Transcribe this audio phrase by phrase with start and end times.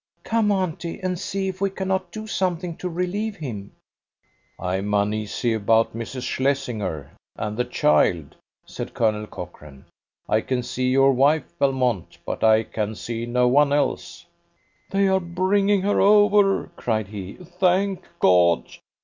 [0.23, 3.71] "Come, auntie, and see if we cannot do something to relieve him."
[4.59, 6.23] "I'm uneasy about Mrs.
[6.23, 8.35] Shlesinger and the child,"
[8.65, 9.85] said Colonel Cochrane.
[10.27, 14.25] "I can see your wife, Belmont, but I can see no one else."
[14.89, 17.35] "They are bringing her over," cried he.
[17.35, 18.65] "Thank God!